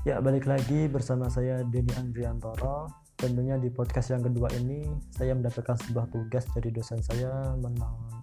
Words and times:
Ya, 0.00 0.16
balik 0.16 0.48
lagi 0.48 0.88
bersama 0.88 1.28
saya 1.28 1.60
Denny 1.60 1.92
Andriantoro. 1.92 2.88
Tentunya 3.20 3.60
di 3.60 3.68
podcast 3.68 4.16
yang 4.16 4.24
kedua 4.24 4.48
ini 4.56 4.88
saya 5.12 5.36
mendapatkan 5.36 5.76
sebuah 5.76 6.08
tugas 6.08 6.48
dari 6.56 6.72
dosen 6.72 7.04
saya 7.04 7.52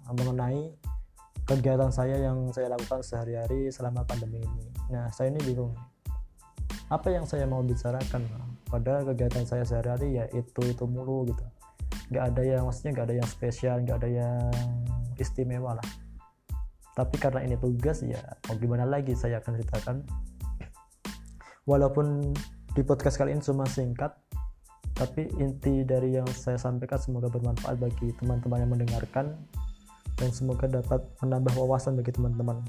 mengenai 0.09 0.73
kegiatan 1.45 1.93
saya 1.93 2.17
yang 2.17 2.49
saya 2.49 2.73
lakukan 2.73 3.05
sehari-hari 3.05 3.69
selama 3.69 4.01
pandemi 4.09 4.41
ini. 4.41 4.65
Nah, 4.89 5.13
saya 5.13 5.29
ini 5.29 5.37
bingung. 5.45 5.77
Apa 6.89 7.13
yang 7.13 7.29
saya 7.29 7.45
mau 7.45 7.61
bicarakan 7.61 8.25
pada 8.73 9.05
kegiatan 9.13 9.45
saya 9.45 9.61
sehari-hari 9.61 10.17
ya 10.17 10.25
itu 10.33 10.65
itu 10.65 10.81
mulu 10.89 11.29
gitu. 11.29 11.45
Gak 12.09 12.33
ada 12.33 12.41
yang 12.41 12.65
maksudnya 12.65 12.97
gak 12.97 13.13
ada 13.13 13.21
yang 13.21 13.29
spesial, 13.29 13.85
gak 13.85 14.01
ada 14.01 14.09
yang 14.09 14.49
istimewa 15.21 15.77
lah. 15.77 15.87
Tapi 16.97 17.21
karena 17.21 17.45
ini 17.45 17.53
tugas 17.61 18.01
ya 18.01 18.17
mau 18.49 18.57
gimana 18.57 18.89
lagi 18.89 19.13
saya 19.13 19.37
akan 19.45 19.61
ceritakan 19.61 19.97
walaupun 21.67 22.31
di 22.73 22.81
podcast 22.81 23.19
kali 23.19 23.35
ini 23.35 23.43
cuma 23.43 23.67
singkat 23.67 24.15
tapi 24.97 25.29
inti 25.37 25.85
dari 25.85 26.17
yang 26.17 26.25
saya 26.33 26.57
sampaikan 26.57 26.97
semoga 26.97 27.29
bermanfaat 27.29 27.77
bagi 27.77 28.09
teman-teman 28.17 28.65
yang 28.65 28.71
mendengarkan 28.73 29.37
dan 30.17 30.29
semoga 30.33 30.65
dapat 30.65 31.05
menambah 31.21 31.53
wawasan 31.53 31.93
bagi 32.01 32.17
teman-teman. 32.17 32.65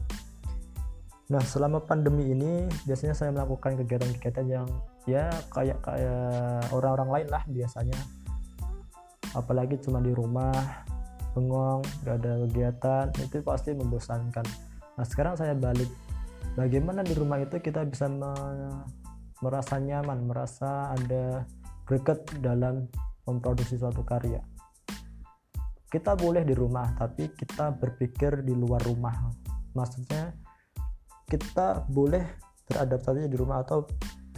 Nah 1.33 1.41
selama 1.41 1.81
pandemi 1.81 2.29
ini 2.37 2.69
biasanya 2.85 3.17
saya 3.17 3.33
melakukan 3.33 3.81
kegiatan-kegiatan 3.81 4.45
yang 4.45 4.69
ya 5.09 5.33
kayak 5.57 5.81
kayak 5.81 6.69
orang-orang 6.69 7.09
lain 7.09 7.29
lah 7.33 7.43
biasanya. 7.49 7.97
Apalagi 9.33 9.81
cuma 9.81 10.05
di 10.05 10.13
rumah 10.13 10.85
bengong 11.33 11.81
gak 12.05 12.21
ada 12.21 12.45
kegiatan 12.45 13.05
itu 13.25 13.41
pasti 13.41 13.73
membosankan. 13.73 14.45
Nah 15.01 15.05
sekarang 15.09 15.41
saya 15.41 15.57
balik 15.57 15.89
bagaimana 16.55 17.07
di 17.07 17.15
rumah 17.15 17.39
itu 17.43 17.59
kita 17.59 17.87
bisa 17.87 18.11
me 18.11 18.33
merasa 19.39 19.79
nyaman 19.79 20.27
merasa 20.27 20.91
ada 20.91 21.47
greget 21.87 22.27
dalam 22.43 22.91
memproduksi 23.25 23.79
suatu 23.79 24.03
karya? 24.03 24.43
Kita 25.89 26.19
boleh 26.19 26.45
di 26.45 26.53
rumah 26.53 26.93
tapi 26.99 27.33
kita 27.33 27.73
berpikir 27.73 28.45
di 28.45 28.53
luar 28.53 28.83
rumah. 28.85 29.15
Maksudnya 29.73 30.35
kita 31.29 31.87
boleh 31.89 32.25
beradaptasi 32.69 33.29
di 33.29 33.37
rumah 33.37 33.65
atau 33.65 33.89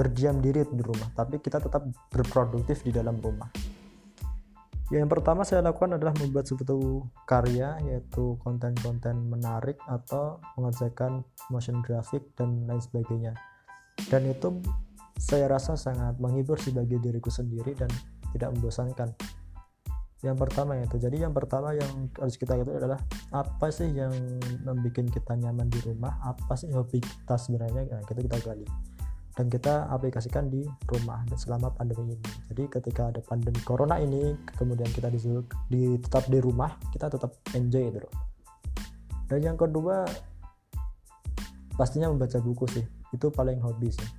berdiam 0.00 0.40
diri 0.40 0.64
di 0.64 0.80
rumah 0.80 1.12
tapi 1.12 1.42
kita 1.44 1.60
tetap 1.60 1.84
berproduktif 2.08 2.80
di 2.80 2.88
dalam 2.88 3.20
rumah 3.20 3.52
yang 4.98 5.06
pertama 5.06 5.46
saya 5.46 5.62
lakukan 5.62 5.94
adalah 5.94 6.10
membuat 6.18 6.50
suatu 6.50 7.06
karya 7.22 7.78
yaitu 7.86 8.34
konten-konten 8.42 9.22
menarik 9.30 9.78
atau 9.86 10.42
mengerjakan 10.58 11.22
motion 11.46 11.78
graphic 11.78 12.26
dan 12.34 12.66
lain 12.66 12.82
sebagainya. 12.82 13.38
Dan 14.10 14.26
itu 14.26 14.58
saya 15.14 15.46
rasa 15.46 15.78
sangat 15.78 16.18
menghibur 16.18 16.58
sebagai 16.58 16.98
diriku 16.98 17.30
sendiri 17.30 17.78
dan 17.78 17.86
tidak 18.34 18.50
membosankan. 18.58 19.14
Yang 20.26 20.36
pertama 20.42 20.74
itu. 20.76 20.98
Jadi 20.98 21.22
yang 21.22 21.32
pertama 21.32 21.70
yang 21.70 22.10
harus 22.18 22.34
kita 22.34 22.58
itu 22.58 22.74
adalah 22.74 22.98
apa 23.30 23.70
sih 23.70 23.88
yang 23.94 24.12
membuat 24.66 25.06
kita 25.06 25.32
nyaman 25.38 25.70
di 25.70 25.80
rumah? 25.86 26.18
Apa 26.26 26.58
sih 26.58 26.66
hobi 26.74 26.98
kita 26.98 27.38
sebenarnya? 27.38 27.94
Nah, 27.94 28.02
kita 28.04 28.20
kita 28.26 28.36
gali 28.42 28.66
dan 29.40 29.48
kita 29.48 29.88
aplikasikan 29.88 30.52
di 30.52 30.68
rumah 30.84 31.24
selama 31.32 31.72
pandemi 31.72 32.12
ini. 32.12 32.28
Jadi 32.52 32.68
ketika 32.68 33.08
ada 33.08 33.24
pandemi 33.24 33.56
corona 33.64 33.96
ini, 33.96 34.36
kemudian 34.52 34.92
kita 34.92 35.08
disuruh 35.08 35.40
di, 35.72 35.96
tetap 35.96 36.28
di 36.28 36.44
rumah, 36.44 36.76
kita 36.92 37.08
tetap 37.08 37.32
enjoy 37.56 37.88
itu. 37.88 38.04
Dan 39.32 39.40
yang 39.40 39.56
kedua 39.56 40.04
pastinya 41.72 42.12
membaca 42.12 42.36
buku 42.36 42.68
sih. 42.68 42.84
Itu 43.16 43.32
paling 43.32 43.64
hobi 43.64 43.88
sih. 43.88 44.10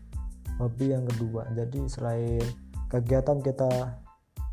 Hobi 0.58 0.90
yang 0.90 1.06
kedua. 1.06 1.46
Jadi 1.54 1.86
selain 1.86 2.42
kegiatan 2.90 3.46
kita 3.46 4.02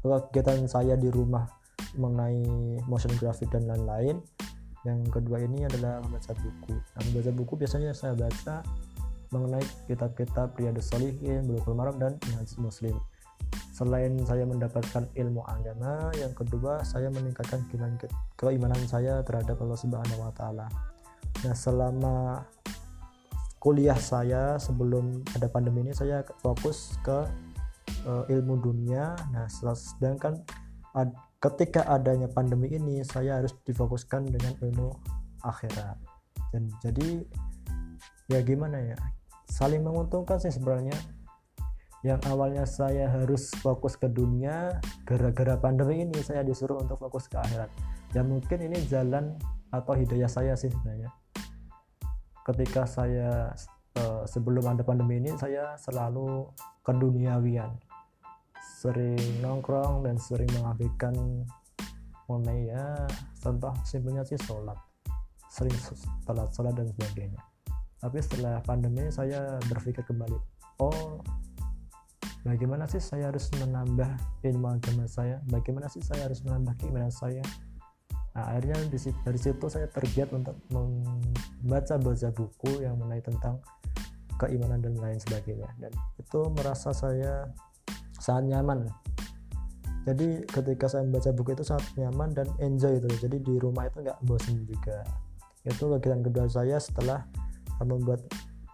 kegiatan 0.05 0.69
saya 0.69 1.01
di 1.01 1.09
rumah 1.09 1.49
mengenai 1.97 2.45
motion 2.85 3.17
graphic 3.17 3.49
dan 3.49 3.65
lain-lain, 3.65 4.21
yang 4.85 5.01
kedua 5.09 5.41
ini 5.41 5.65
adalah 5.65 6.05
membaca 6.05 6.37
buku. 6.37 6.77
Nah, 6.77 7.03
membaca 7.09 7.33
buku 7.33 7.53
biasanya 7.57 7.97
saya 7.97 8.13
baca 8.13 8.61
mengenai 9.31 9.65
kitab-kitab 9.87 10.57
Riyadus 10.57 10.89
Solihin, 10.91 11.45
Bulughul 11.45 11.77
Maram 11.77 11.97
dan 12.01 12.17
Minhaj 12.29 12.57
Muslim. 12.61 12.97
Selain 13.71 14.11
saya 14.27 14.43
mendapatkan 14.43 15.07
ilmu 15.15 15.47
agama, 15.47 16.11
yang 16.19 16.35
kedua 16.35 16.83
saya 16.83 17.09
meningkatkan 17.15 17.63
keimanan 18.35 18.83
saya 18.91 19.23
terhadap 19.23 19.55
Allah 19.63 19.79
Subhanahu 19.79 20.19
wa 20.19 20.33
taala. 20.35 20.67
Nah, 21.47 21.55
selama 21.55 22.43
kuliah 23.63 23.99
saya 23.99 24.59
sebelum 24.59 25.23
ada 25.35 25.47
pandemi 25.47 25.87
ini 25.87 25.95
saya 25.95 26.27
fokus 26.43 26.99
ke 27.07 27.19
uh, 28.07 28.25
ilmu 28.27 28.59
dunia. 28.59 29.15
Nah, 29.31 29.47
sedangkan 29.47 30.43
ad, 30.99 31.15
ketika 31.39 31.87
adanya 31.87 32.27
pandemi 32.27 32.75
ini 32.75 33.07
saya 33.07 33.39
harus 33.39 33.55
difokuskan 33.63 34.27
dengan 34.27 34.59
ilmu 34.59 34.91
akhirat. 35.47 35.99
Dan 36.51 36.67
jadi 36.83 37.23
ya 38.27 38.43
gimana 38.43 38.83
ya? 38.83 38.99
Saling 39.49 39.83
menguntungkan 39.83 40.39
sih 40.39 40.53
sebenarnya. 40.53 40.95
Yang 42.07 42.21
awalnya 42.31 42.63
saya 42.63 43.11
harus 43.11 43.51
fokus 43.59 43.99
ke 43.99 44.07
dunia 44.07 44.79
gara-gara 45.03 45.59
pandemi 45.59 46.07
ini 46.07 46.15
saya 46.23 46.47
disuruh 46.47 46.79
untuk 46.79 46.95
fokus 47.03 47.27
ke 47.27 47.35
akhirat. 47.35 47.67
Ya 48.15 48.23
mungkin 48.23 48.71
ini 48.71 48.87
jalan 48.87 49.35
atau 49.75 49.99
hidayah 49.99 50.31
saya 50.31 50.55
sih 50.55 50.71
sebenarnya. 50.71 51.11
Ketika 52.47 52.87
saya 52.87 53.51
uh, 53.99 54.23
sebelum 54.31 54.63
ada 54.63 54.87
pandemi 54.87 55.19
ini 55.19 55.35
saya 55.35 55.75
selalu 55.75 56.47
keduniawian. 56.87 57.75
Sering 58.79 59.43
nongkrong 59.43 60.07
dan 60.07 60.23
sering 60.23 60.47
mengabaikan 60.55 61.43
mengenai 62.31 62.71
ya 62.71 63.11
contoh 63.43 63.75
simpelnya 63.83 64.23
sih 64.23 64.39
sholat. 64.39 64.79
Sering 65.51 65.75
sholat 66.23 66.47
sholat 66.55 66.79
dan 66.79 66.87
sebagainya 66.95 67.48
tapi 67.99 68.19
setelah 68.23 68.63
pandemi 68.63 69.11
saya 69.11 69.59
berpikir 69.67 70.07
kembali 70.07 70.39
oh 70.83 71.19
bagaimana 72.47 72.87
sih 72.87 73.03
saya 73.03 73.29
harus 73.29 73.51
menambah 73.59 74.09
ilmu 74.47 74.67
agama 74.71 75.05
saya? 75.05 75.43
Bagaimana 75.51 75.91
sih 75.91 76.01
saya 76.01 76.31
harus 76.31 76.41
menambah 76.47 76.79
keimanan 76.81 77.13
saya? 77.13 77.43
Nah 78.33 78.55
akhirnya 78.55 78.79
dari 79.27 79.39
situ 79.39 79.67
saya 79.67 79.91
tergiat 79.91 80.31
untuk 80.31 80.55
membaca 80.71 81.99
baca 81.99 82.29
buku 82.31 82.87
yang 82.87 82.97
mengenai 82.97 83.21
tentang 83.21 83.59
keimanan 84.39 84.79
dan 84.81 84.95
lain 84.97 85.19
sebagainya. 85.19 85.69
Dan 85.83 85.93
itu 86.17 86.41
merasa 86.55 86.95
saya 86.95 87.51
sangat 88.23 88.55
nyaman. 88.55 88.87
Jadi 90.07 90.47
ketika 90.49 90.89
saya 90.89 91.05
membaca 91.05 91.35
buku 91.35 91.53
itu 91.53 91.65
sangat 91.67 91.85
nyaman 91.99 92.33
dan 92.33 92.49
enjoy 92.63 92.97
itu. 92.97 93.11
Jadi 93.19 93.43
di 93.43 93.55
rumah 93.59 93.91
itu 93.91 94.01
nggak 94.01 94.23
bosan 94.25 94.65
juga. 94.65 95.05
Itu 95.67 95.91
kegiatan 95.91 96.23
kedua 96.25 96.47
saya 96.49 96.81
setelah 96.81 97.27
membuat 97.87 98.23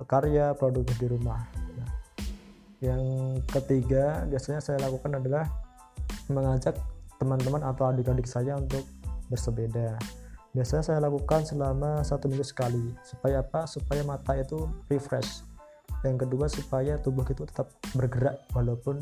karya 0.05 0.53
produktif 0.57 0.97
di 1.01 1.09
rumah. 1.09 1.45
Nah, 1.77 1.91
yang 2.83 3.03
ketiga 3.49 4.25
biasanya 4.29 4.61
saya 4.61 4.79
lakukan 4.85 5.17
adalah 5.17 5.49
mengajak 6.29 6.77
teman-teman 7.21 7.63
atau 7.65 7.89
adik-adik 7.89 8.29
saya 8.29 8.57
untuk 8.57 8.85
bersepeda. 9.29 9.97
Biasanya 10.55 10.83
saya 10.87 10.99
lakukan 11.03 11.43
selama 11.43 12.05
satu 12.07 12.31
minggu 12.31 12.47
sekali. 12.47 12.95
Supaya 13.03 13.43
apa? 13.43 13.67
Supaya 13.67 14.07
mata 14.07 14.39
itu 14.39 14.71
refresh. 14.87 15.43
Yang 16.05 16.29
kedua 16.29 16.47
supaya 16.47 17.01
tubuh 17.01 17.25
itu 17.27 17.49
tetap 17.49 17.73
bergerak 17.97 18.45
walaupun 18.53 19.01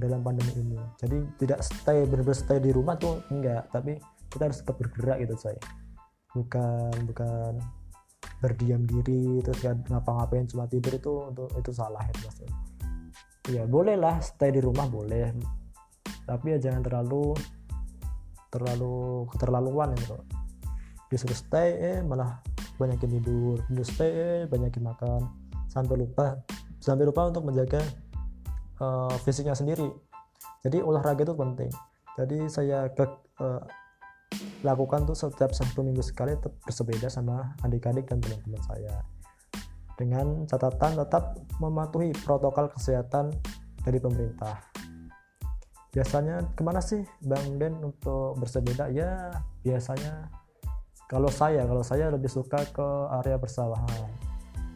dalam 0.00 0.24
pandemi 0.24 0.54
ini. 0.58 0.80
Jadi 0.98 1.18
tidak 1.38 1.60
stay 1.62 2.08
benar-benar 2.08 2.38
stay 2.38 2.58
di 2.58 2.70
rumah 2.72 2.96
tuh 2.96 3.20
enggak 3.28 3.68
tapi 3.68 4.00
kita 4.30 4.46
harus 4.46 4.62
tetap 4.62 4.78
bergerak 4.78 5.18
gitu 5.26 5.34
saya 5.34 5.60
bukan 6.32 6.94
bukan 7.10 7.58
berdiam 8.40 8.82
diri 8.88 9.44
terus 9.44 9.60
gak 9.60 9.84
ngapa-ngapain 9.92 10.48
cuma 10.48 10.64
tidur 10.64 10.96
itu 10.96 11.12
untuk 11.28 11.48
itu 11.60 11.70
salah 11.76 12.00
itu 12.08 12.24
maksudnya 12.24 12.56
ya. 13.50 13.64
Boleh 13.66 13.98
lah 13.98 14.22
stay 14.22 14.54
di 14.54 14.60
rumah 14.62 14.86
boleh. 14.86 15.34
Tapi 16.24 16.56
ya 16.56 16.58
jangan 16.62 16.86
terlalu 16.86 17.34
terlalu 18.50 19.30
keterlaluan 19.30 19.94
gitu 19.94 20.18
disuruh 21.10 21.38
stay 21.38 21.74
eh 21.74 21.98
malah 22.06 22.38
banyakin 22.78 23.18
tidur. 23.18 23.58
Disuruh 23.66 23.88
stay 23.88 24.10
eh 24.10 24.40
banyakin 24.46 24.82
makan. 24.86 25.20
Sampai 25.66 25.98
lupa 25.98 26.38
sampai 26.78 27.04
lupa 27.04 27.28
untuk 27.28 27.44
menjaga 27.44 27.82
uh, 28.78 29.14
fisiknya 29.26 29.58
sendiri. 29.58 29.90
Jadi 30.62 30.78
olahraga 30.80 31.26
itu 31.26 31.34
penting. 31.34 31.70
Jadi 32.14 32.38
saya 32.46 32.86
ke 32.94 33.04
uh, 33.42 33.62
lakukan 34.60 35.08
tuh 35.08 35.16
setiap 35.16 35.56
satu 35.56 35.80
minggu 35.80 36.04
sekali 36.04 36.36
tetap 36.36 36.52
bersepeda 36.64 37.08
sama 37.08 37.56
adik-adik 37.64 38.08
dan 38.08 38.20
teman-teman 38.20 38.60
saya. 38.68 38.94
Dengan 39.96 40.44
catatan 40.48 40.96
tetap 40.96 41.36
mematuhi 41.60 42.12
protokol 42.24 42.72
kesehatan 42.72 43.32
dari 43.84 44.00
pemerintah. 44.00 44.60
Biasanya 45.90 46.54
ke 46.54 46.62
mana 46.62 46.78
sih 46.78 47.02
Bang 47.24 47.58
Den 47.58 47.80
untuk 47.82 48.38
bersepeda? 48.38 48.88
Ya 48.94 49.32
biasanya 49.66 50.30
kalau 51.10 51.28
saya 51.28 51.66
kalau 51.66 51.82
saya 51.82 52.08
lebih 52.12 52.30
suka 52.30 52.62
ke 52.70 52.88
area 53.20 53.36
persawahan. 53.36 54.08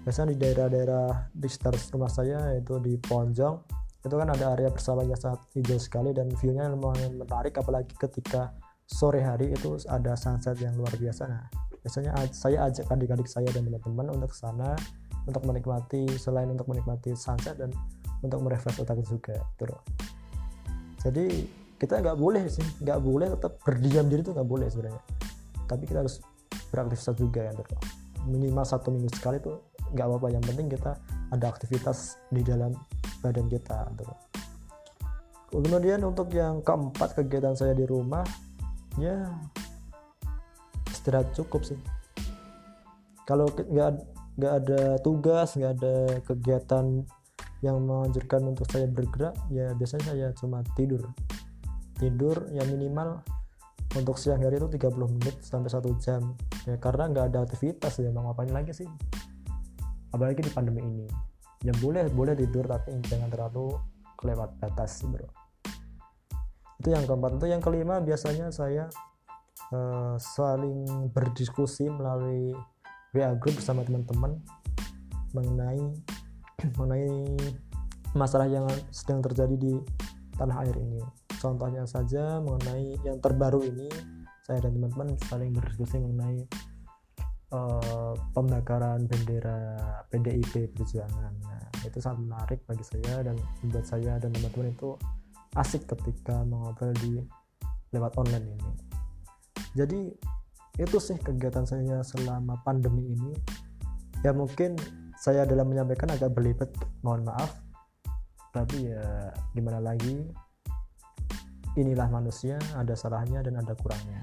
Biasanya 0.04 0.36
di 0.36 0.38
daerah-daerah 0.42 1.32
di 1.32 1.48
sekitar 1.48 1.78
rumah 1.94 2.12
saya 2.12 2.52
yaitu 2.52 2.76
di 2.82 3.00
Ponjong 3.00 3.56
itu 4.04 4.14
kan 4.20 4.28
ada 4.28 4.52
area 4.52 4.68
bersama 4.68 5.00
yang 5.00 5.16
sangat 5.16 5.40
hijau 5.56 5.80
sekali 5.80 6.12
dan 6.12 6.28
view-nya 6.28 6.68
lumayan 6.68 7.16
menarik 7.16 7.56
apalagi 7.56 7.96
ketika 7.96 8.52
sore 8.84 9.20
hari 9.24 9.52
itu 9.52 9.80
ada 9.88 10.14
sunset 10.14 10.56
yang 10.60 10.76
luar 10.76 10.92
biasa. 10.94 11.22
Nah 11.26 11.42
biasanya 11.84 12.16
saya 12.32 12.68
ajak 12.68 12.88
adik-adik 12.88 13.28
saya 13.28 13.48
dan 13.52 13.68
teman-teman 13.68 14.16
untuk 14.16 14.32
ke 14.32 14.38
sana 14.40 14.72
untuk 15.28 15.44
menikmati 15.44 16.08
selain 16.16 16.48
untuk 16.48 16.64
menikmati 16.68 17.12
sunset 17.12 17.60
dan 17.60 17.72
untuk 18.24 18.40
merefresh 18.40 18.80
otak 18.80 19.04
juga 19.04 19.36
gitu 19.60 19.76
jadi 21.04 21.28
kita 21.76 22.00
nggak 22.00 22.16
boleh 22.16 22.48
sih 22.48 22.64
nggak 22.80 23.00
boleh 23.04 23.28
tetap 23.36 23.60
berdiam 23.60 24.08
diri 24.08 24.24
itu 24.24 24.32
nggak 24.32 24.48
boleh 24.48 24.66
sebenarnya. 24.72 25.02
Tapi 25.68 25.84
kita 25.84 26.00
harus 26.00 26.24
beraktivitas 26.72 27.12
juga 27.20 27.40
ya 27.44 27.52
gitu 27.52 27.76
minimal 28.24 28.64
satu 28.64 28.88
minggu 28.88 29.12
sekali 29.12 29.36
tuh 29.36 29.60
nggak 29.92 30.06
apa-apa. 30.08 30.26
Yang 30.32 30.44
penting 30.52 30.66
kita 30.72 30.92
ada 31.28 31.46
aktivitas 31.52 32.16
di 32.32 32.40
dalam 32.40 32.72
badan 33.20 33.48
kita 33.48 33.88
gitu. 33.96 34.14
kemudian 35.54 36.02
untuk 36.02 36.34
yang 36.34 36.66
keempat 36.66 37.14
kegiatan 37.14 37.54
saya 37.54 37.78
di 37.78 37.86
rumah 37.86 38.26
ya. 38.98 39.28
Istirahat 40.90 41.34
cukup 41.34 41.66
sih. 41.66 41.78
Kalau 43.24 43.48
nggak 43.48 43.90
nggak 44.34 44.54
ada 44.64 44.80
tugas 45.00 45.54
nggak 45.54 45.72
ada 45.78 45.96
kegiatan 46.26 47.06
yang 47.62 47.80
menganjurkan 47.80 48.44
untuk 48.50 48.66
saya 48.68 48.84
bergerak 48.90 49.32
ya 49.48 49.72
biasanya 49.78 50.12
saya 50.12 50.28
cuma 50.36 50.60
tidur. 50.76 51.08
Tidur 51.96 52.50
yang 52.52 52.68
minimal 52.68 53.22
untuk 53.94 54.18
siang 54.18 54.42
hari 54.42 54.58
itu 54.58 54.66
30 54.66 55.14
menit 55.16 55.36
sampai 55.40 55.70
satu 55.70 55.94
jam. 56.02 56.34
Ya 56.66 56.76
karena 56.76 57.08
nggak 57.08 57.24
ada 57.32 57.38
aktivitas 57.46 58.02
ya 58.02 58.10
mau 58.10 58.28
ngapain 58.28 58.50
lagi 58.50 58.74
sih? 58.74 58.88
Apalagi 60.10 60.44
di 60.44 60.52
pandemi 60.52 60.82
ini. 60.82 61.06
Ya 61.64 61.72
boleh 61.80 62.10
boleh 62.12 62.36
tidur 62.36 62.68
tapi 62.68 62.92
jangan 63.08 63.32
terlalu 63.32 63.78
kelewat 64.20 64.56
batas 64.60 65.00
bro 65.04 65.43
itu 66.82 66.88
yang 66.90 67.04
keempat 67.06 67.38
itu 67.38 67.46
yang 67.50 67.62
kelima 67.62 68.02
biasanya 68.02 68.50
saya 68.50 68.90
uh, 69.70 70.18
saling 70.18 71.10
berdiskusi 71.14 71.86
melalui 71.90 72.54
WA 73.14 73.30
group 73.38 73.58
bersama 73.58 73.86
teman-teman 73.86 74.42
mengenai 75.34 75.82
mengenai 76.78 77.10
masalah 78.14 78.46
yang 78.46 78.66
sedang 78.90 79.22
terjadi 79.22 79.54
di 79.54 79.74
tanah 80.34 80.66
air 80.66 80.76
ini 80.78 81.02
contohnya 81.38 81.86
saja 81.86 82.42
mengenai 82.42 82.98
yang 83.06 83.18
terbaru 83.22 83.62
ini 83.62 83.90
saya 84.44 84.60
dan 84.60 84.76
teman-teman 84.76 85.16
saling 85.24 85.56
berdiskusi 85.56 85.96
mengenai 86.04 86.44
uh, 87.54 88.12
pembakaran 88.36 89.08
bendera 89.08 89.56
PDIP 90.12 90.74
Perjuangan. 90.76 91.32
Nah, 91.40 91.64
itu 91.80 91.96
sangat 91.96 92.20
menarik 92.20 92.60
bagi 92.68 92.84
saya 92.84 93.24
dan 93.24 93.40
membuat 93.64 93.86
saya 93.88 94.20
dan 94.20 94.28
teman-teman 94.36 94.76
itu 94.76 94.90
asik 95.54 95.86
ketika 95.88 96.42
mengobrol 96.46 96.94
di 96.98 97.22
lewat 97.94 98.14
online 98.18 98.46
ini. 98.54 98.72
Jadi 99.74 100.00
itu 100.78 100.96
sih 100.98 101.18
kegiatan 101.18 101.66
saya 101.66 102.02
selama 102.02 102.58
pandemi 102.66 103.14
ini. 103.14 103.32
Ya 104.26 104.34
mungkin 104.34 104.74
saya 105.18 105.46
dalam 105.46 105.70
menyampaikan 105.70 106.10
agak 106.10 106.34
berlipat, 106.34 106.70
mohon 107.06 107.26
maaf. 107.26 107.54
Tapi 108.50 108.90
ya 108.90 109.34
gimana 109.54 109.78
lagi? 109.82 110.26
Inilah 111.74 112.06
manusia, 112.06 112.58
ada 112.78 112.94
salahnya 112.94 113.42
dan 113.42 113.58
ada 113.58 113.74
kurangnya 113.74 114.22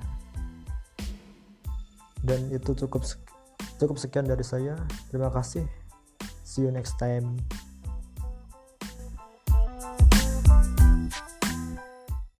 dan 2.21 2.49
itu 2.53 2.77
cukup 2.77 3.01
cukup 3.81 3.97
sekian 3.97 4.29
dari 4.29 4.45
saya 4.45 4.77
terima 5.09 5.33
kasih 5.33 5.65
see 6.45 6.65
you 6.65 6.71
next 6.71 6.97
time 7.01 7.37